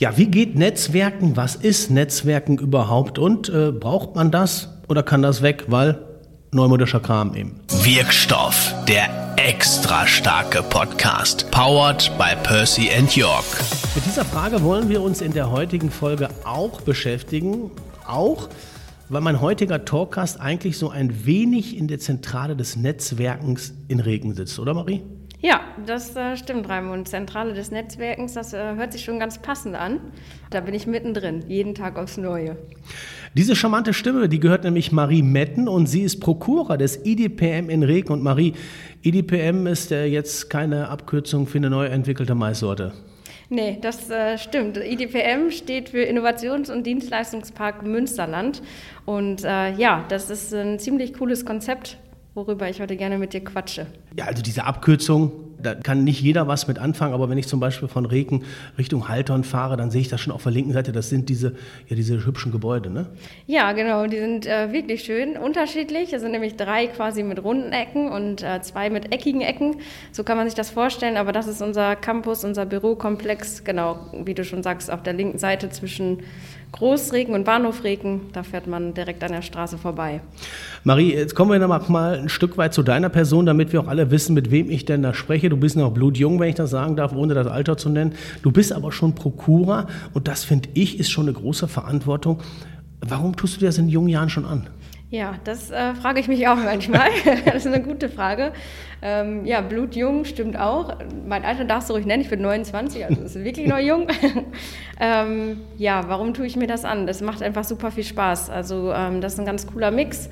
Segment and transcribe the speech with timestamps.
[0.00, 1.36] Ja, wie geht Netzwerken?
[1.36, 3.18] Was ist Netzwerken überhaupt?
[3.18, 5.98] Und äh, braucht man das oder kann das weg, weil
[6.52, 7.60] neumodischer Kram eben?
[7.82, 13.44] Wirkstoff, der extra starke Podcast, powered by Percy and York.
[13.94, 17.70] Mit dieser Frage wollen wir uns in der heutigen Folge auch beschäftigen.
[18.06, 18.48] Auch
[19.10, 24.34] weil mein heutiger Talkcast eigentlich so ein wenig in der Zentrale des Netzwerkens in Regen
[24.34, 25.02] sitzt, oder Marie?
[25.42, 27.08] Ja, das äh, stimmt, Raimund.
[27.08, 30.00] Zentrale des Netzwerkens, das äh, hört sich schon ganz passend an.
[30.50, 32.56] Da bin ich mittendrin, jeden Tag aufs Neue.
[33.34, 37.82] Diese charmante Stimme, die gehört nämlich Marie Metten und sie ist Prokura des IDPM in
[37.82, 38.12] Regen.
[38.12, 38.52] Und Marie,
[39.02, 42.92] IDPM ist ja jetzt keine Abkürzung für eine neu entwickelte Maissorte.
[43.48, 44.76] Nee, das äh, stimmt.
[44.76, 48.62] IDPM steht für Innovations- und Dienstleistungspark Münsterland.
[49.06, 51.96] Und äh, ja, das ist ein ziemlich cooles Konzept,
[52.40, 53.86] worüber ich heute gerne mit dir quatsche.
[54.16, 55.32] Ja, also diese Abkürzung,
[55.62, 58.44] da kann nicht jeder was mit anfangen, aber wenn ich zum Beispiel von Regen
[58.78, 61.54] Richtung Haltern fahre, dann sehe ich das schon auf der linken Seite, das sind diese,
[61.88, 63.06] ja, diese hübschen Gebäude, ne?
[63.46, 66.12] Ja, genau, die sind äh, wirklich schön unterschiedlich.
[66.12, 69.76] Es sind nämlich drei quasi mit runden Ecken und äh, zwei mit eckigen Ecken.
[70.12, 74.34] So kann man sich das vorstellen, aber das ist unser Campus, unser Bürokomplex, genau, wie
[74.34, 76.18] du schon sagst, auf der linken Seite zwischen
[76.72, 80.20] Großregen und Bahnhofregen, da fährt man direkt an der Straße vorbei.
[80.84, 83.88] Marie, jetzt kommen wir noch mal ein Stück weit zu deiner Person, damit wir auch
[83.88, 85.49] alle wissen, mit wem ich denn da spreche.
[85.50, 88.14] Du bist noch blutjung, wenn ich das sagen darf, ohne das Alter zu nennen.
[88.42, 92.38] Du bist aber schon Prokura und das finde ich ist schon eine große Verantwortung.
[93.00, 94.68] Warum tust du dir das in jungen Jahren schon an?
[95.10, 97.08] Ja, das äh, frage ich mich auch manchmal.
[97.44, 98.52] das ist eine gute Frage.
[99.02, 100.98] Ähm, ja, blutjung stimmt auch.
[101.26, 104.06] Mein Alter darfst du ruhig nennen, ich bin 29, also ist wirklich noch jung.
[105.00, 107.08] ähm, ja, warum tue ich mir das an?
[107.08, 108.50] Das macht einfach super viel Spaß.
[108.50, 110.30] Also ähm, das ist ein ganz cooler Mix.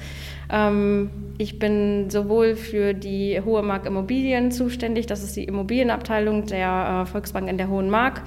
[0.49, 7.03] Ähm, ich bin sowohl für die Hohe Mark Immobilien zuständig, das ist die Immobilienabteilung der
[7.03, 8.23] äh, Volksbank in der Hohen Mark,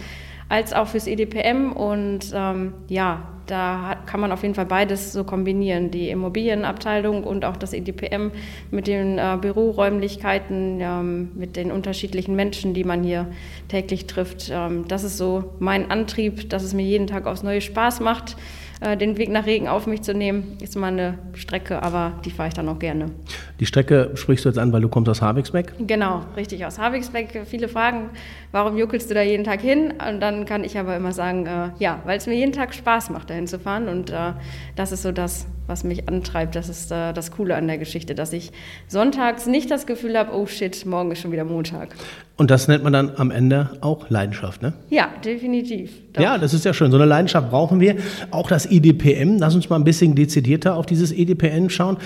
[0.50, 5.14] als auch fürs EDPM und ähm, ja, da hat, kann man auf jeden Fall beides
[5.14, 8.32] so kombinieren, die Immobilienabteilung und auch das EDPM
[8.72, 13.28] mit den äh, Büroräumlichkeiten, ähm, mit den unterschiedlichen Menschen, die man hier
[13.68, 14.52] täglich trifft.
[14.54, 18.36] Ähm, das ist so mein Antrieb, dass es mir jeden Tag aufs Neue Spaß macht
[18.82, 20.58] äh, den Weg nach Regen auf mich zu nehmen.
[20.60, 23.12] Ist mal eine Strecke, aber die fahre ich dann auch gerne.
[23.62, 25.74] Die Strecke sprichst du jetzt an, weil du kommst aus Havixbeck?
[25.86, 27.44] Genau, richtig, aus Havixbeck.
[27.46, 28.10] Viele fragen,
[28.52, 29.94] warum juckelst du da jeden Tag hin?
[30.10, 33.12] Und dann kann ich aber immer sagen, äh, ja, weil es mir jeden Tag Spaß
[33.12, 33.88] macht, dahin zu fahren.
[33.88, 34.34] Und äh,
[34.76, 36.56] das ist so das, was mich antreibt.
[36.56, 38.52] Das ist äh, das Coole an der Geschichte, dass ich
[38.88, 41.96] sonntags nicht das Gefühl habe, oh shit, morgen ist schon wieder Montag.
[42.38, 44.74] Und das nennt man dann am Ende auch Leidenschaft, ne?
[44.90, 45.92] Ja, definitiv.
[46.14, 46.24] Doch.
[46.24, 46.90] Ja, das ist ja schön.
[46.90, 47.98] So eine Leidenschaft brauchen wir.
[48.32, 51.98] Auch das EDPM, lass uns mal ein bisschen dezidierter auf dieses EDPM schauen.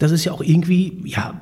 [0.00, 1.40] Das ist ja auch irgendwie, ja,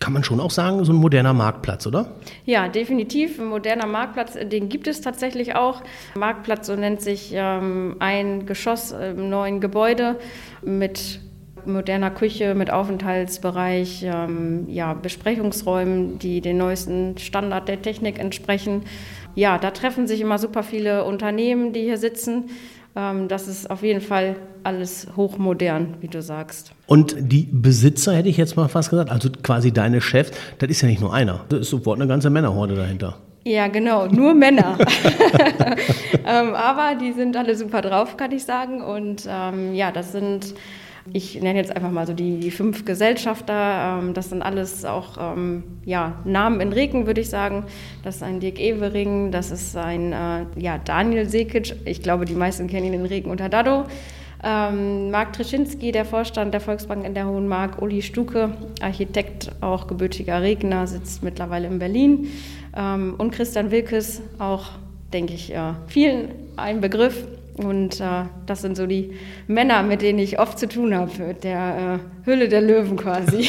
[0.00, 2.12] kann man schon auch sagen, so ein moderner Marktplatz, oder?
[2.44, 3.38] Ja, definitiv.
[3.38, 5.82] Ein moderner Marktplatz, den gibt es tatsächlich auch.
[6.14, 10.18] Marktplatz, so nennt sich ähm, ein Geschoss im neuen Gebäude
[10.62, 11.20] mit
[11.66, 18.82] moderner Küche, mit Aufenthaltsbereich, ähm, ja, Besprechungsräumen, die den neuesten Standard der Technik entsprechen.
[19.34, 22.50] Ja, da treffen sich immer super viele Unternehmen, die hier sitzen.
[22.96, 26.72] Ähm, das ist auf jeden Fall alles hochmodern, wie du sagst.
[26.86, 30.80] Und die Besitzer, hätte ich jetzt mal fast gesagt, also quasi deine Chefs, das ist
[30.82, 33.18] ja nicht nur einer, das ist sofort eine ganze Männerhorde dahinter.
[33.46, 34.78] Ja, genau, nur Männer.
[36.26, 38.80] ähm, aber die sind alle super drauf, kann ich sagen.
[38.80, 40.54] Und ähm, ja, das sind
[41.12, 43.98] ich nenne jetzt einfach mal so die, die fünf Gesellschafter.
[44.00, 47.64] Ähm, das sind alles auch ähm, ja, Namen in Regen, würde ich sagen.
[48.02, 51.76] Das ist ein Dirk Evering, das ist ein äh, ja, Daniel Sekic.
[51.84, 53.84] Ich glaube, die meisten kennen ihn in Regen unter Dado.
[54.42, 59.86] Ähm, Marc Treschinski, der Vorstand der Volksbank in der Hohen Mark, Uli Stuke, Architekt, auch
[59.86, 62.28] gebürtiger Regner, sitzt mittlerweile in Berlin.
[62.76, 64.72] Ähm, und Christian Wilkes, auch,
[65.12, 67.26] denke ich, äh, vielen ein Begriff.
[67.56, 69.12] Und äh, das sind so die
[69.46, 73.46] Männer, mit denen ich oft zu tun habe, der äh, Hülle der Löwen quasi.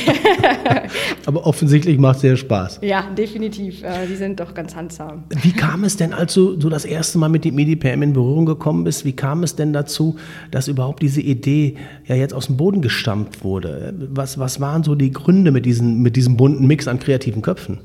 [1.25, 2.79] Aber offensichtlich macht es sehr Spaß.
[2.83, 3.81] Ja, definitiv.
[3.81, 5.23] Äh, die sind doch ganz handsam.
[5.41, 8.45] Wie kam es denn, als du so das erste Mal mit dem MediPM in Berührung
[8.45, 10.17] gekommen bist, wie kam es denn dazu,
[10.51, 11.75] dass überhaupt diese Idee
[12.05, 13.93] ja jetzt aus dem Boden gestampft wurde?
[14.11, 17.79] Was, was waren so die Gründe mit, diesen, mit diesem bunten Mix an kreativen Köpfen?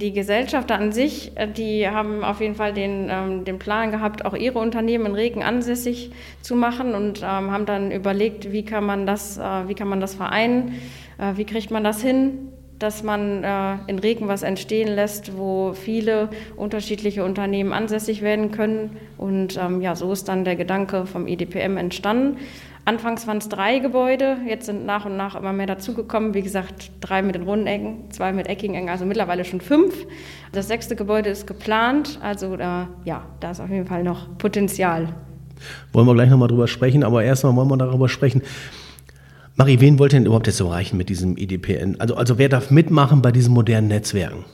[0.00, 4.24] Die Gesellschafter an sich, äh, die haben auf jeden Fall den, ähm, den Plan gehabt,
[4.24, 6.10] auch ihre Unternehmen in Regen ansässig
[6.40, 10.00] zu machen und ähm, haben dann überlegt, wie kann man das, äh, wie kann man
[10.00, 10.80] das vereinen,
[11.18, 12.48] äh, wie kriegt man das hin,
[12.78, 18.96] dass man äh, in Regen was entstehen lässt, wo viele unterschiedliche Unternehmen ansässig werden können.
[19.18, 22.38] Und ähm, ja, so ist dann der Gedanke vom EDPM entstanden.
[22.90, 26.34] Anfangs waren es drei Gebäude, jetzt sind nach und nach immer mehr dazugekommen.
[26.34, 29.94] Wie gesagt, drei mit den runden Ecken, zwei mit eckigen Ecken, also mittlerweile schon fünf.
[30.50, 35.10] Das sechste Gebäude ist geplant, also da, ja, da ist auf jeden Fall noch Potenzial.
[35.92, 38.42] Wollen wir gleich nochmal drüber sprechen, aber erstmal wollen wir darüber sprechen.
[39.54, 41.94] Marie, wen wollt ihr denn überhaupt jetzt erreichen mit diesem IDPN?
[42.00, 44.44] Also, also wer darf mitmachen bei diesen modernen Netzwerken?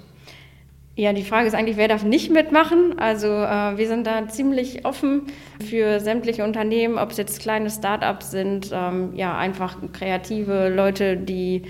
[0.98, 2.98] Ja, die Frage ist eigentlich, wer darf nicht mitmachen?
[2.98, 5.24] Also äh, wir sind da ziemlich offen
[5.62, 11.64] für sämtliche Unternehmen, ob es jetzt kleine Start-ups sind, ähm, ja einfach kreative Leute, die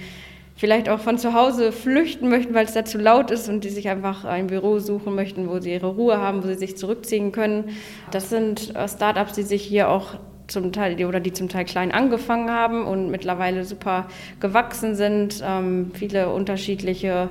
[0.54, 3.70] vielleicht auch von zu Hause flüchten möchten, weil es da zu laut ist und die
[3.70, 7.32] sich einfach ein Büro suchen möchten, wo sie ihre Ruhe haben, wo sie sich zurückziehen
[7.32, 7.70] können.
[8.12, 10.14] Das sind äh, Start-ups, die sich hier auch
[10.46, 14.06] zum Teil oder die zum Teil klein angefangen haben und mittlerweile super
[14.38, 17.28] gewachsen sind, ähm, viele unterschiedliche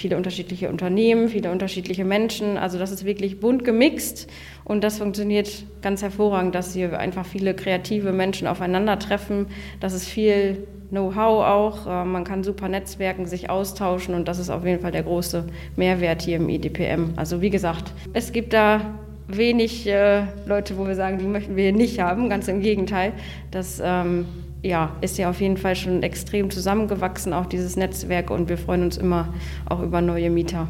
[0.00, 2.56] viele unterschiedliche Unternehmen, viele unterschiedliche Menschen.
[2.56, 4.28] Also das ist wirklich bunt gemixt
[4.64, 9.46] und das funktioniert ganz hervorragend, dass hier einfach viele kreative Menschen aufeinandertreffen.
[9.80, 11.86] Das ist viel Know-how auch.
[11.86, 15.44] Äh, man kann super netzwerken, sich austauschen und das ist auf jeden Fall der große
[15.76, 17.12] Mehrwert hier im IDPM.
[17.16, 18.98] Also wie gesagt, es gibt da
[19.28, 22.28] wenig äh, Leute, wo wir sagen, die möchten wir hier nicht haben.
[22.28, 23.12] Ganz im Gegenteil.
[23.50, 24.26] Das ähm,
[24.62, 28.30] ja, ist ja auf jeden Fall schon extrem zusammengewachsen, auch dieses Netzwerk.
[28.30, 29.32] Und wir freuen uns immer
[29.66, 30.68] auch über neue Mieter.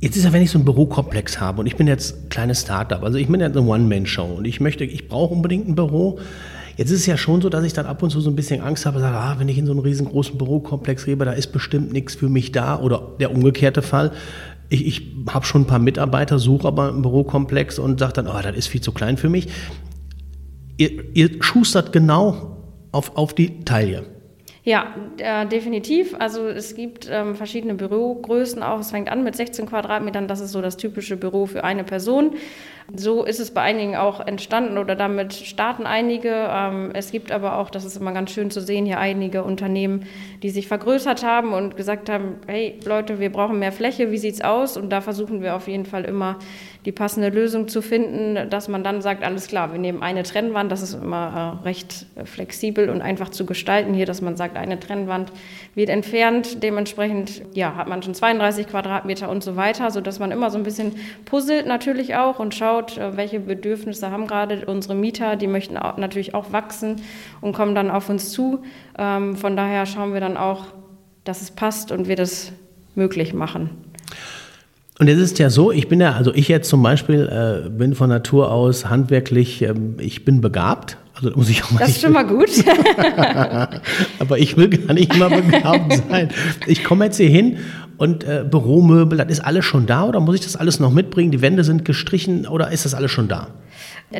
[0.00, 3.02] Jetzt ist ja, wenn ich so einen Bürokomplex habe und ich bin jetzt kleines Startup,
[3.02, 6.20] also ich bin jetzt eine One-Man-Show und ich möchte, ich brauche unbedingt ein Büro.
[6.76, 8.60] Jetzt ist es ja schon so, dass ich dann ab und zu so ein bisschen
[8.60, 11.92] Angst habe, sage, ah, wenn ich in so einen riesengroßen Bürokomplex lebe, da ist bestimmt
[11.92, 14.12] nichts für mich da oder der umgekehrte Fall.
[14.68, 18.40] Ich, ich habe schon ein paar Mitarbeiter, suche aber einen Bürokomplex und sage dann, oh,
[18.40, 19.48] das ist viel zu klein für mich.
[20.76, 22.57] Ihr, ihr schustert genau
[22.92, 24.04] auf, auf die Taille.
[24.64, 26.14] Ja, äh, definitiv.
[26.18, 28.80] Also es gibt ähm, verschiedene Bürogrößen auch.
[28.80, 30.28] Es fängt an mit 16 Quadratmetern.
[30.28, 32.32] Das ist so das typische Büro für eine Person.
[32.94, 36.48] So ist es bei einigen auch entstanden oder damit starten einige.
[36.50, 40.06] Ähm, es gibt aber auch, das ist immer ganz schön zu sehen, hier einige Unternehmen,
[40.42, 44.40] die sich vergrößert haben und gesagt haben, hey Leute, wir brauchen mehr Fläche, wie sieht's
[44.40, 44.78] aus?
[44.78, 46.38] Und da versuchen wir auf jeden Fall immer
[46.86, 50.72] die passende Lösung zu finden, dass man dann sagt, alles klar, wir nehmen eine Trennwand,
[50.72, 54.80] das ist immer äh, recht flexibel und einfach zu gestalten hier, dass man sagt, eine
[54.80, 55.30] Trennwand
[55.74, 60.50] wird entfernt, dementsprechend ja, hat man schon 32 Quadratmeter und so weiter, sodass man immer
[60.50, 60.94] so ein bisschen
[61.26, 65.76] puzzelt natürlich auch und schaut, anschaut, äh, welche Bedürfnisse haben gerade unsere Mieter, die möchten
[65.76, 66.96] auch, natürlich auch wachsen
[67.40, 68.62] und kommen dann auf uns zu.
[68.96, 70.66] Ähm, von daher schauen wir dann auch,
[71.24, 72.52] dass es passt und wir das
[72.94, 73.70] möglich machen.
[74.98, 77.94] Und es ist ja so, ich bin ja, also ich jetzt zum Beispiel äh, bin
[77.94, 80.96] von Natur aus handwerklich, ähm, ich bin begabt.
[81.22, 81.80] Also muss ich auch mal.
[81.80, 82.50] Das ist schon mal gut.
[84.18, 86.30] Aber ich will gar nicht immer begabt sein.
[86.66, 87.58] Ich komme jetzt hier hin
[87.96, 91.32] und äh, Büromöbel, das ist alles schon da oder muss ich das alles noch mitbringen?
[91.32, 93.48] Die Wände sind gestrichen oder ist das alles schon da?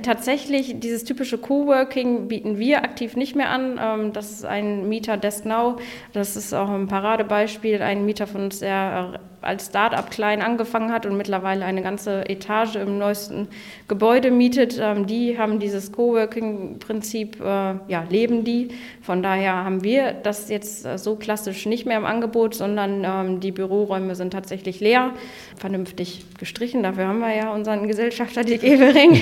[0.02, 3.80] Tatsächlich, dieses typische Coworking bieten wir aktiv nicht mehr an.
[3.80, 5.76] Ähm, das ist ein Mieter Desk Now.
[6.12, 7.80] Das ist auch ein Paradebeispiel.
[7.80, 12.76] Ein Mieter von uns, der als Start-up klein angefangen hat und mittlerweile eine ganze Etage
[12.76, 13.48] im neuesten
[13.86, 14.78] Gebäude mietet.
[14.80, 18.68] Ähm, die haben dieses Coworking-Prinzip, äh, ja, leben die.
[19.02, 23.40] Von daher haben wir das jetzt äh, so klassisch nicht mehr im Angebot, sondern ähm,
[23.40, 25.12] die Büroräume sind tatsächlich leer,
[25.56, 26.82] vernünftig gestrichen.
[26.82, 29.20] Dafür haben wir ja unseren Gesellschafter, die Evering.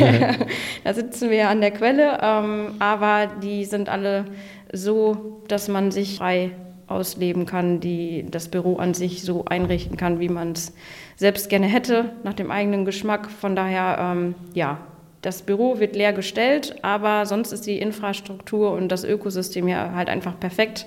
[0.84, 4.24] da sitzen wir an der Quelle, ähm, aber die sind alle
[4.72, 6.50] so, dass man sich frei
[6.88, 10.72] ausleben kann, die das Büro an sich so einrichten kann, wie man es
[11.16, 13.30] selbst gerne hätte, nach dem eigenen Geschmack.
[13.30, 14.78] Von daher, ähm, ja,
[15.22, 20.08] das Büro wird leer gestellt, aber sonst ist die Infrastruktur und das Ökosystem ja halt
[20.08, 20.86] einfach perfekt,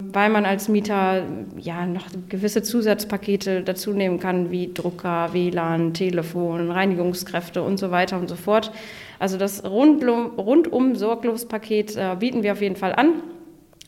[0.00, 1.24] weil man als Mieter
[1.58, 8.18] ja noch gewisse Zusatzpakete dazu nehmen kann, wie Drucker, WLAN, Telefon, Reinigungskräfte und so weiter
[8.18, 8.72] und so fort.
[9.18, 13.22] Also das rundum, rundum Sorglospaket äh, bieten wir auf jeden Fall an.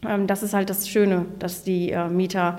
[0.04, 2.58] Ähm, das ist halt das Schöne, dass die äh, Mieter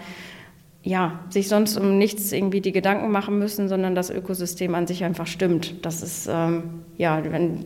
[0.84, 5.03] ja, sich sonst um nichts irgendwie die Gedanken machen müssen, sondern das Ökosystem an sich
[5.03, 5.86] einfach stimmt.
[5.86, 7.65] Das ist, ähm, ja, wenn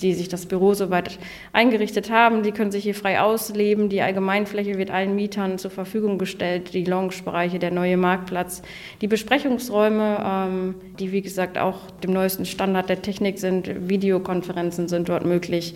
[0.00, 1.18] die sich das Büro soweit
[1.52, 2.42] eingerichtet haben.
[2.42, 3.88] Die können sich hier frei ausleben.
[3.88, 6.74] Die Allgemeinfläche wird allen Mietern zur Verfügung gestellt.
[6.74, 8.62] Die Loungebereiche, der neue Marktplatz,
[9.00, 13.88] die Besprechungsräume, ähm, die wie gesagt auch dem neuesten Standard der Technik sind.
[13.88, 15.74] Videokonferenzen sind dort möglich.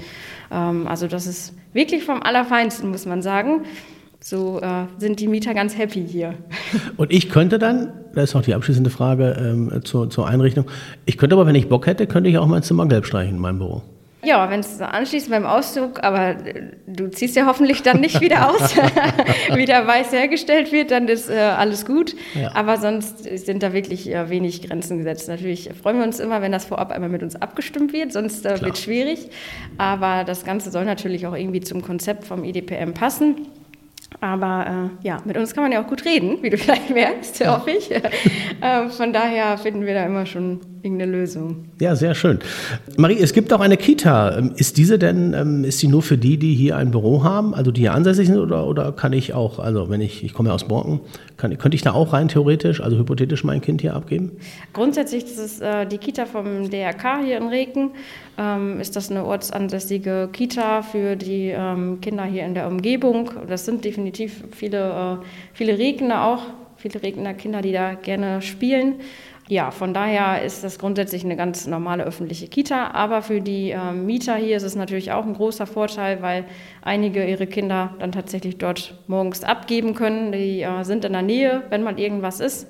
[0.50, 3.64] Ähm, also das ist wirklich vom Allerfeinsten, muss man sagen.
[4.22, 6.34] So äh, sind die Mieter ganz happy hier.
[6.98, 10.66] Und ich könnte dann, das ist noch die abschließende Frage ähm, zur, zur Einrichtung,
[11.06, 13.40] ich könnte aber, wenn ich Bock hätte, könnte ich auch mein Zimmer gelb streichen in
[13.40, 13.82] meinem Büro.
[14.22, 18.50] Ja, wenn es anschließend beim Auszug, aber äh, du ziehst ja hoffentlich dann nicht wieder
[18.50, 18.76] aus,
[19.54, 22.14] wieder weiß hergestellt wird, dann ist äh, alles gut.
[22.34, 22.54] Ja.
[22.54, 25.28] Aber sonst sind da wirklich äh, wenig Grenzen gesetzt.
[25.28, 28.60] Natürlich freuen wir uns immer, wenn das vorab einmal mit uns abgestimmt wird, sonst äh,
[28.60, 29.30] wird es schwierig.
[29.78, 33.46] Aber das Ganze soll natürlich auch irgendwie zum Konzept vom IDPM passen.
[34.20, 37.38] Aber äh, ja, mit uns kann man ja auch gut reden, wie du vielleicht merkst,
[37.40, 37.56] ja.
[37.56, 37.90] hoffe ich.
[38.60, 41.66] äh, von daher finden wir da immer schon irgendeine Lösung.
[41.78, 42.38] Ja, sehr schön.
[42.96, 44.38] Marie, es gibt auch eine Kita.
[44.38, 47.54] Ähm, ist diese denn, ähm, ist sie nur für die, die hier ein Büro haben,
[47.54, 50.48] also die hier ansässig sind, oder, oder kann ich auch, also wenn ich, ich komme
[50.48, 51.00] ja aus Borken,
[51.36, 54.32] kann, könnte ich da auch rein theoretisch, also hypothetisch mein Kind hier abgeben?
[54.72, 57.90] Grundsätzlich, das ist äh, die Kita vom DRK hier in Reken,
[58.38, 63.30] ähm, ist das eine ortsansässige Kita für die ähm, Kinder hier in der Umgebung.
[63.48, 66.42] Das sind definitiv viele, äh, viele Regner auch,
[66.76, 68.94] viele Regner Kinder, die da gerne spielen.
[69.50, 72.92] Ja, von daher ist das grundsätzlich eine ganz normale öffentliche Kita.
[72.92, 76.44] Aber für die äh, Mieter hier ist es natürlich auch ein großer Vorteil, weil
[76.82, 80.30] einige ihre Kinder dann tatsächlich dort morgens abgeben können.
[80.30, 82.68] Die äh, sind in der Nähe, wenn mal irgendwas ist.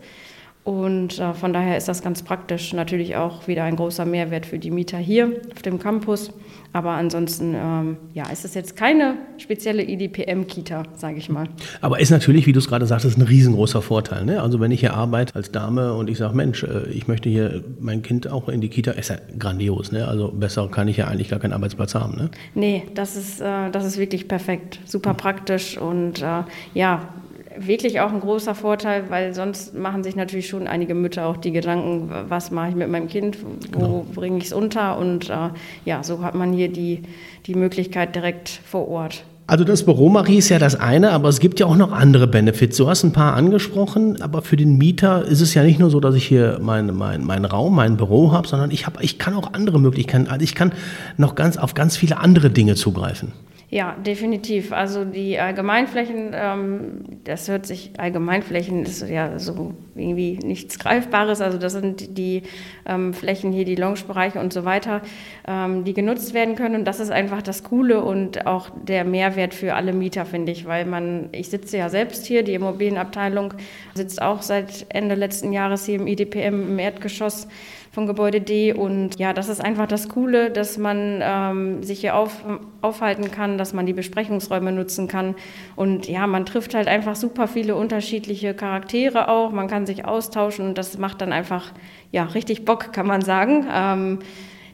[0.62, 4.58] Und äh, von daher ist das ganz praktisch natürlich auch wieder ein großer Mehrwert für
[4.58, 6.32] die Mieter hier auf dem Campus.
[6.72, 11.48] Aber ansonsten ähm, ja, ist es jetzt keine spezielle IDPM-Kita, sage ich mal.
[11.80, 14.24] Aber ist natürlich, wie du es gerade sagtest, ein riesengroßer Vorteil.
[14.24, 14.42] Ne?
[14.42, 17.64] Also wenn ich hier arbeite als Dame und ich sage, Mensch, äh, ich möchte hier
[17.80, 19.92] mein Kind auch in die Kita, ist ja grandios.
[19.92, 20.06] Ne?
[20.06, 22.16] Also besser kann ich ja eigentlich gar keinen Arbeitsplatz haben.
[22.16, 22.30] Ne?
[22.54, 24.78] Nee, das ist, äh, das ist wirklich perfekt.
[24.84, 26.42] Super praktisch und äh,
[26.74, 27.08] ja,
[27.56, 31.52] wirklich auch ein großer Vorteil, weil sonst machen sich natürlich schon einige Mütter auch die
[31.52, 33.38] Gedanken, was mache ich mit meinem Kind,
[33.72, 34.06] wo genau.
[34.14, 35.50] bringe ich es unter und äh,
[35.84, 37.02] ja, so hat man hier die,
[37.46, 39.24] die Möglichkeit direkt vor Ort.
[39.50, 42.28] Also das Büro, Marie, ist ja das eine, aber es gibt ja auch noch andere
[42.28, 42.76] Benefits.
[42.76, 45.98] Du hast ein paar angesprochen, aber für den Mieter ist es ja nicht nur so,
[45.98, 49.34] dass ich hier meinen mein, mein Raum, mein Büro habe, sondern ich, hab, ich kann
[49.34, 50.70] auch andere Möglichkeiten, also ich kann
[51.16, 53.32] noch ganz auf ganz viele andere Dinge zugreifen.
[53.72, 54.72] Ja, definitiv.
[54.72, 61.40] Also die Allgemeinflächen, ähm, das hört sich, Allgemeinflächen ist ja so irgendwie nichts Greifbares.
[61.40, 62.42] Also das sind die
[62.84, 65.02] ähm, Flächen hier, die Loungebereiche und so weiter,
[65.46, 66.74] ähm, die genutzt werden können.
[66.80, 70.66] Und das ist einfach das Coole und auch der Mehrwert für alle Mieter, finde ich.
[70.66, 73.54] Weil man, ich sitze ja selbst hier, die Immobilienabteilung
[73.94, 77.46] sitzt auch seit Ende letzten Jahres hier im IDPM im Erdgeschoss
[77.90, 78.72] von Gebäude D.
[78.72, 82.44] Und ja, das ist einfach das Coole, dass man ähm, sich hier auf,
[82.82, 85.34] aufhalten kann, dass man die Besprechungsräume nutzen kann.
[85.76, 89.50] Und ja, man trifft halt einfach super viele unterschiedliche Charaktere auch.
[89.50, 91.72] Man kann sich austauschen und das macht dann einfach
[92.12, 93.66] ja richtig Bock, kann man sagen.
[93.72, 94.18] Ähm,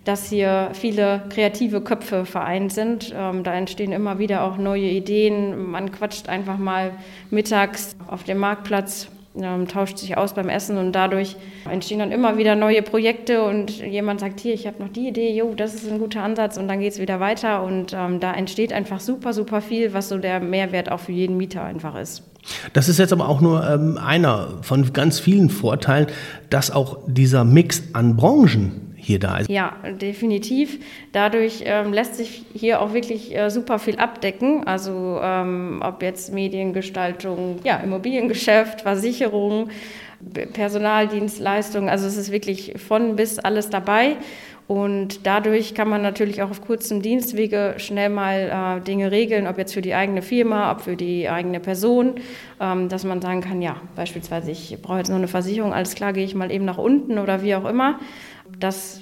[0.05, 3.13] dass hier viele kreative Köpfe vereint sind.
[3.15, 5.71] Ähm, da entstehen immer wieder auch neue Ideen.
[5.71, 6.93] Man quatscht einfach mal
[7.31, 9.09] mittags auf dem Marktplatz
[9.41, 11.37] ähm, tauscht sich aus beim Essen und dadurch
[11.71, 15.37] entstehen dann immer wieder neue Projekte und jemand sagt, hier, ich habe noch die Idee,
[15.37, 18.33] jo, das ist ein guter Ansatz und dann geht es wieder weiter und ähm, da
[18.33, 22.23] entsteht einfach super, super viel, was so der Mehrwert auch für jeden Mieter einfach ist.
[22.73, 26.07] Das ist jetzt aber auch nur ähm, einer von ganz vielen Vorteilen,
[26.51, 29.49] dass auch dieser Mix an Branchen hier da ist.
[29.49, 30.81] Ja, definitiv.
[31.13, 34.67] Dadurch ähm, lässt sich hier auch wirklich äh, super viel abdecken.
[34.67, 39.71] Also ähm, ob jetzt Mediengestaltung, ja, Immobiliengeschäft, Versicherung,
[40.53, 41.89] Personaldienstleistungen.
[41.89, 44.17] Also es ist wirklich von bis alles dabei.
[44.67, 49.59] Und dadurch kann man natürlich auch auf kurzem Dienstwege schnell mal äh, Dinge regeln, ob
[49.59, 52.15] jetzt für die eigene Firma, ob für die eigene Person,
[52.61, 56.13] ähm, dass man sagen kann, ja, beispielsweise, ich brauche jetzt noch eine Versicherung, alles klar,
[56.13, 58.01] gehe ich mal eben nach unten oder wie auch immer
[58.59, 59.01] das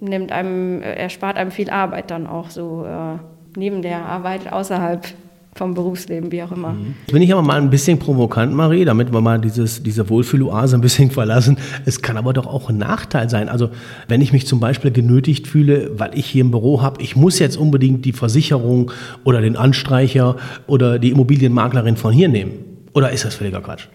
[0.00, 3.18] nimmt einem, erspart einem viel Arbeit dann auch so äh,
[3.56, 5.06] neben der Arbeit außerhalb
[5.54, 6.70] vom Berufsleben, wie auch immer.
[6.70, 6.94] Mhm.
[7.02, 10.76] Jetzt bin ich aber mal ein bisschen provokant, Marie, damit wir mal dieses, diese Wohlfühloase
[10.76, 11.58] ein bisschen verlassen.
[11.84, 13.48] Es kann aber doch auch ein Nachteil sein.
[13.48, 13.68] Also
[14.08, 17.38] wenn ich mich zum Beispiel genötigt fühle, weil ich hier ein Büro habe, ich muss
[17.38, 18.90] jetzt unbedingt die Versicherung
[19.24, 22.52] oder den Anstreicher oder die Immobilienmaklerin von hier nehmen.
[22.94, 23.88] Oder ist das völliger Quatsch?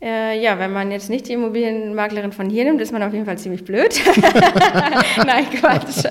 [0.00, 3.24] Äh, ja, wenn man jetzt nicht die Immobilienmaklerin von hier nimmt, ist man auf jeden
[3.24, 4.00] Fall ziemlich blöd.
[5.26, 6.04] nein, Quatsch.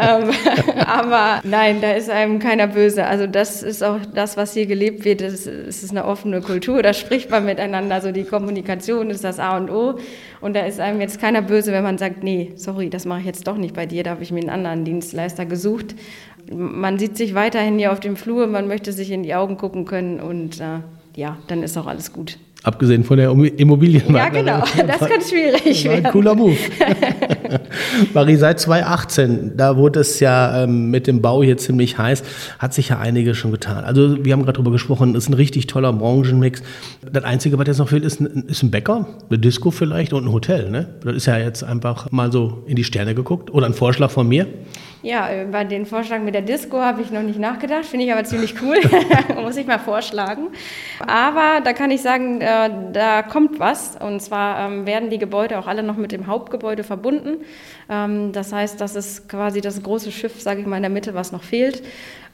[0.00, 0.30] ähm,
[0.86, 3.04] aber nein, da ist einem keiner böse.
[3.04, 5.20] Also das ist auch das, was hier gelebt wird.
[5.20, 6.82] Es ist eine offene Kultur.
[6.82, 7.96] Da spricht man miteinander.
[7.96, 9.98] Also die Kommunikation ist das A und O.
[10.40, 13.26] Und da ist einem jetzt keiner böse, wenn man sagt, nee, sorry, das mache ich
[13.26, 14.04] jetzt doch nicht bei dir.
[14.04, 15.94] Da habe ich mir einen anderen Dienstleister gesucht.
[16.50, 18.46] Man sieht sich weiterhin hier auf dem Flur.
[18.46, 20.18] Man möchte sich in die Augen gucken können.
[20.18, 20.80] Und äh,
[21.14, 22.38] ja, dann ist auch alles gut.
[22.68, 24.36] Abgesehen von der Immobilienmarkt.
[24.36, 24.62] Ja, genau.
[24.86, 26.04] Das kann schwierig werden.
[26.04, 26.54] Ein cooler Move.
[28.14, 32.22] Marie, seit 2018, da wurde es ja ähm, mit dem Bau hier ziemlich heiß,
[32.58, 33.84] hat sich ja einiges schon getan.
[33.84, 36.62] Also wir haben gerade darüber gesprochen, es ist ein richtig toller Branchenmix.
[37.10, 40.26] Das Einzige, was jetzt noch fehlt, ist ein, ist ein Bäcker, eine Disco vielleicht und
[40.26, 40.70] ein Hotel.
[40.70, 40.88] Ne?
[41.04, 43.50] Das ist ja jetzt einfach mal so in die Sterne geguckt.
[43.52, 44.46] Oder ein Vorschlag von mir.
[45.02, 48.24] Ja, über den Vorschlag mit der Disco habe ich noch nicht nachgedacht, finde ich aber
[48.24, 48.76] ziemlich cool.
[49.42, 50.48] Muss ich mal vorschlagen.
[51.06, 53.96] Aber da kann ich sagen, äh, da kommt was.
[53.96, 57.37] Und zwar ähm, werden die Gebäude auch alle noch mit dem Hauptgebäude verbunden.
[57.88, 61.14] Ähm, das heißt, das ist quasi das große Schiff, sage ich mal, in der Mitte,
[61.14, 61.82] was noch fehlt.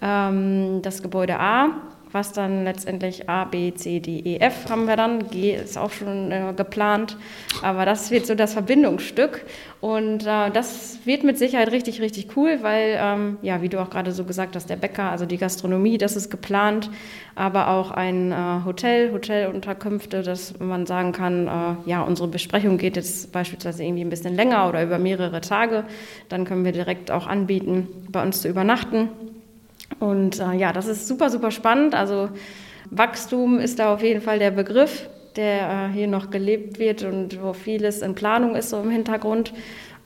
[0.02, 1.70] Ähm, das Gebäude A
[2.14, 5.28] was dann letztendlich A, B, C, D, E, F haben wir dann.
[5.30, 7.16] G ist auch schon äh, geplant,
[7.61, 9.44] aber das wird so das Verbindungsstück
[9.80, 13.90] und äh, das wird mit Sicherheit richtig, richtig cool, weil, ähm, ja, wie du auch
[13.90, 16.88] gerade so gesagt hast, der Bäcker, also die Gastronomie, das ist geplant,
[17.35, 22.94] aber auch ein äh, Hotel, Hotelunterkünfte, dass man sagen kann, äh, ja, unsere Besprechung geht
[22.94, 25.85] jetzt beispielsweise irgendwie ein bisschen länger oder über mehrere Tage,
[26.28, 29.09] dann können wir direkt auch anbieten, bei uns zu übernachten.
[30.00, 31.94] Und äh, ja, das ist super, super spannend.
[31.94, 32.28] Also
[32.90, 37.42] Wachstum ist da auf jeden Fall der Begriff, der äh, hier noch gelebt wird und
[37.42, 39.52] wo vieles in Planung ist so im Hintergrund.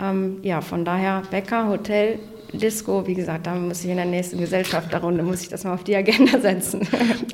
[0.00, 2.18] Ähm, ja, von daher Bäcker, Hotel,
[2.52, 5.84] Disco, wie gesagt, da muss ich in der nächsten Gesellschafterrunde, muss ich das mal auf
[5.84, 6.80] die Agenda setzen.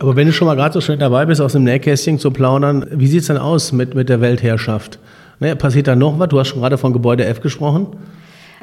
[0.01, 2.87] Aber wenn du schon mal gerade so schön dabei bist, aus dem Nähkästchen zu plaudern,
[2.91, 4.99] wie sieht es denn aus mit, mit der Weltherrschaft?
[5.41, 6.29] Ne, passiert da noch was?
[6.29, 7.89] Du hast schon gerade von Gebäude F gesprochen.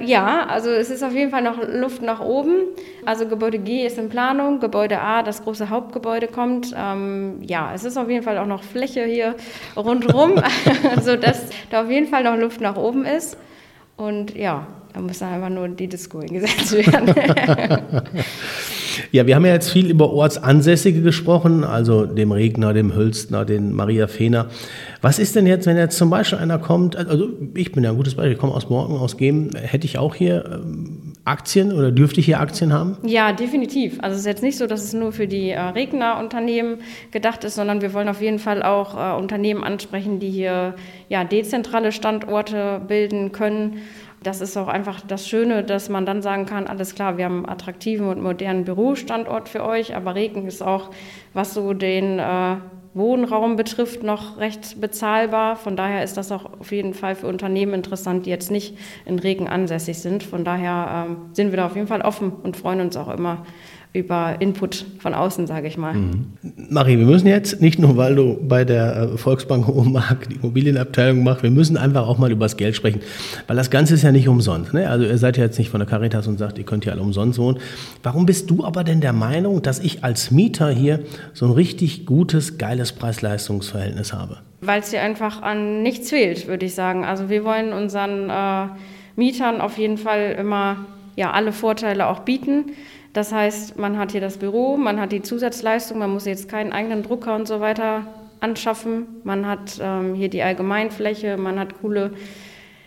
[0.03, 2.55] Ja, also es ist auf jeden Fall noch Luft nach oben.
[3.05, 6.73] Also Gebäude G ist in Planung, Gebäude A, das große Hauptgebäude kommt.
[6.77, 9.35] Ähm, ja, es ist auf jeden Fall auch noch Fläche hier
[9.75, 10.35] rundherum,
[11.01, 13.37] sodass da auf jeden Fall noch Luft nach oben ist.
[13.97, 17.13] Und ja, da muss dann einfach nur die Disco eingesetzt werden.
[19.11, 23.73] ja, wir haben ja jetzt viel über Ortsansässige gesprochen, also dem Regner, dem Hülstner, den
[23.73, 24.47] Maria Fehner.
[25.01, 27.97] Was ist denn jetzt, wenn jetzt zum Beispiel einer kommt, also ich bin ja ein
[27.97, 31.91] gutes Beispiel, ich komme aus Morgen, aus Geben, hätte ich auch hier ähm, Aktien oder
[31.91, 32.97] dürfte ich hier Aktien haben?
[33.03, 33.99] Ja, definitiv.
[34.01, 36.77] Also es ist jetzt nicht so, dass es nur für die äh, Regner-Unternehmen
[37.11, 40.75] gedacht ist, sondern wir wollen auf jeden Fall auch äh, Unternehmen ansprechen, die hier
[41.09, 43.81] ja, dezentrale Standorte bilden können.
[44.23, 47.37] Das ist auch einfach das Schöne, dass man dann sagen kann, alles klar, wir haben
[47.37, 50.91] einen attraktiven und modernen Bürostandort für euch, aber Regen ist auch,
[51.33, 52.57] was so den äh,
[52.93, 55.55] Wohnraum betrifft, noch recht bezahlbar.
[55.55, 59.17] Von daher ist das auch auf jeden Fall für Unternehmen interessant, die jetzt nicht in
[59.17, 60.21] Regen ansässig sind.
[60.21, 63.45] Von daher ähm, sind wir da auf jeden Fall offen und freuen uns auch immer
[63.93, 65.93] über Input von außen, sage ich mal.
[65.93, 66.27] Mhm.
[66.69, 71.23] Marie, wir müssen jetzt, nicht nur weil du bei der äh, Volksbank Hohenmark die Immobilienabteilung
[71.23, 73.01] machst, wir müssen einfach auch mal über das Geld sprechen,
[73.47, 74.73] weil das Ganze ist ja nicht umsonst.
[74.73, 74.89] Ne?
[74.89, 77.01] Also ihr seid ja jetzt nicht von der Caritas und sagt, ihr könnt hier alle
[77.01, 77.59] umsonst wohnen.
[78.01, 81.01] Warum bist du aber denn der Meinung, dass ich als Mieter hier
[81.33, 84.37] so ein richtig gutes, geiles Preis-Leistungs-Verhältnis habe?
[84.61, 87.03] Weil es dir einfach an nichts fehlt, würde ich sagen.
[87.03, 88.67] Also wir wollen unseren äh,
[89.17, 90.85] Mietern auf jeden Fall immer
[91.17, 92.71] ja, alle Vorteile auch bieten.
[93.13, 96.71] Das heißt, man hat hier das Büro, man hat die Zusatzleistung, man muss jetzt keinen
[96.71, 98.05] eigenen Drucker und so weiter
[98.39, 99.21] anschaffen.
[99.23, 102.11] Man hat ähm, hier die Allgemeinfläche, man hat coole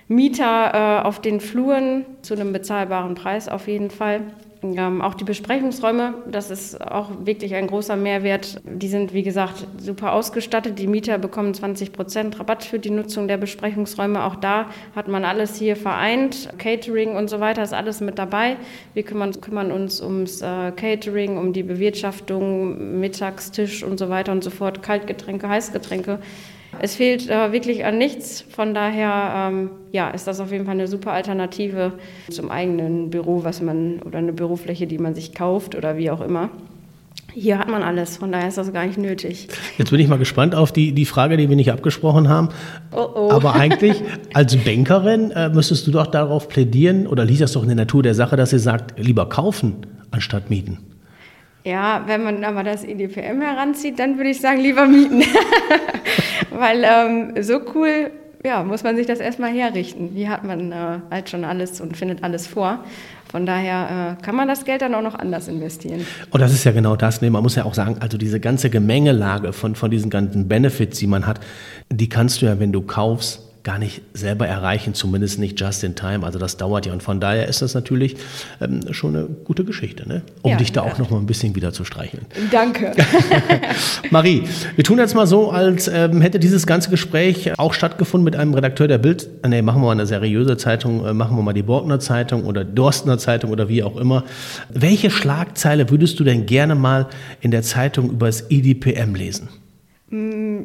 [0.08, 4.22] Mieter äh, auf den Fluren zu einem bezahlbaren Preis auf jeden Fall.
[4.64, 8.62] Ähm, auch die Besprechungsräume, das ist auch wirklich ein großer Mehrwert.
[8.64, 10.78] Die sind, wie gesagt, super ausgestattet.
[10.78, 14.24] Die Mieter bekommen 20 Prozent Rabatt für die Nutzung der Besprechungsräume.
[14.24, 16.48] Auch da hat man alles hier vereint.
[16.56, 18.56] Catering und so weiter ist alles mit dabei.
[18.94, 24.42] Wir kümmern, kümmern uns ums äh, Catering, um die Bewirtschaftung, Mittagstisch und so weiter und
[24.42, 26.20] so fort, Kaltgetränke, Heißgetränke.
[26.80, 28.44] Es fehlt äh, wirklich an nichts.
[28.50, 31.92] Von daher ähm, ja, ist das auf jeden Fall eine super Alternative
[32.30, 36.20] zum eigenen Büro, was man oder eine Bürofläche, die man sich kauft oder wie auch
[36.20, 36.50] immer.
[37.32, 39.48] Hier hat man alles, von daher ist das gar nicht nötig.
[39.76, 42.50] Jetzt bin ich mal gespannt auf die, die Frage, die wir nicht abgesprochen haben.
[42.92, 43.30] Oh oh.
[43.32, 44.02] Aber eigentlich
[44.34, 48.04] als Bankerin äh, müsstest du doch darauf plädieren, oder liegt das doch in der Natur
[48.04, 49.78] der Sache, dass sie sagt, lieber kaufen
[50.12, 50.78] anstatt mieten.
[51.64, 55.22] Ja, wenn man aber das EDPM heranzieht, dann würde ich sagen, lieber mieten.
[56.50, 58.10] Weil ähm, so cool
[58.44, 60.10] ja, muss man sich das erstmal herrichten.
[60.14, 62.84] Hier hat man äh, halt schon alles und findet alles vor.
[63.30, 66.06] Von daher äh, kann man das Geld dann auch noch anders investieren.
[66.30, 67.22] Und das ist ja genau das.
[67.22, 67.30] Ne?
[67.30, 71.06] Man muss ja auch sagen, also diese ganze Gemengelage von, von diesen ganzen Benefits, die
[71.06, 71.40] man hat,
[71.90, 75.94] die kannst du ja, wenn du kaufst, gar nicht selber erreichen, zumindest nicht just in
[75.94, 76.24] time.
[76.24, 76.92] Also das dauert ja.
[76.92, 78.16] Und von daher ist das natürlich
[78.60, 80.22] ähm, schon eine gute Geschichte, ne?
[80.42, 80.92] um ja, dich da ja.
[80.92, 82.26] auch noch mal ein bisschen wieder zu streicheln.
[82.50, 82.92] Danke.
[84.10, 84.42] Marie,
[84.76, 88.52] wir tun jetzt mal so, als ähm, hätte dieses ganze Gespräch auch stattgefunden mit einem
[88.52, 89.28] Redakteur der Bild.
[89.46, 92.64] Nee, machen wir mal eine seriöse Zeitung, äh, machen wir mal die Borgner Zeitung oder
[92.64, 94.24] Dorstner Zeitung oder wie auch immer.
[94.68, 97.06] Welche Schlagzeile würdest du denn gerne mal
[97.40, 99.48] in der Zeitung über das IDPM lesen?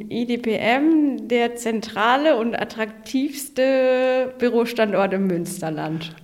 [0.10, 6.16] IDPM, der zentrale und attraktivste Bürostandort im Münsterland.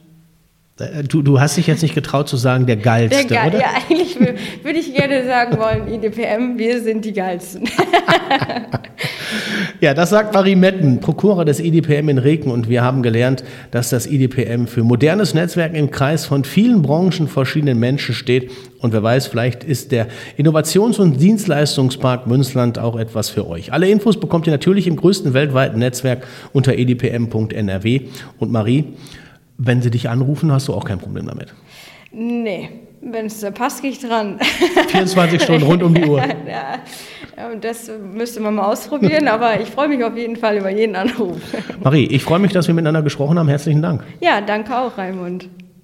[0.79, 3.59] Äh, du, du hast dich jetzt nicht getraut zu sagen, der geilste, der Geil, oder?
[3.59, 7.69] Ja, eigentlich würde ich gerne sagen wollen, IDPM, wir sind die geilsten.
[9.81, 12.51] ja, das sagt Marie Metten, Prokura des IDPM in Reken.
[12.51, 17.27] Und wir haben gelernt, dass das IDPM für modernes Netzwerken im Kreis von vielen Branchen,
[17.27, 18.51] verschiedenen Menschen steht.
[18.79, 20.07] Und wer weiß, vielleicht ist der
[20.37, 23.73] Innovations- und Dienstleistungspark Münzland auch etwas für euch.
[23.73, 28.01] Alle Infos bekommt ihr natürlich im größten weltweiten Netzwerk unter edpm.nrw.
[28.39, 28.85] Und Marie,
[29.57, 31.53] wenn sie dich anrufen, hast du auch kein Problem damit.
[32.11, 32.69] Nee,
[33.01, 34.39] wenn es passt, gehe ich dran.
[34.87, 36.19] 24 Stunden rund um die Uhr.
[36.47, 36.79] ja,
[37.59, 41.37] das müsste man mal ausprobieren, aber ich freue mich auf jeden Fall über jeden Anruf.
[41.83, 43.49] Marie, ich freue mich, dass wir miteinander gesprochen haben.
[43.49, 44.03] Herzlichen Dank.
[44.21, 45.49] Ja, danke auch, Raimund.